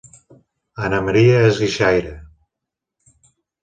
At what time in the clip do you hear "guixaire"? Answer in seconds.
1.67-2.17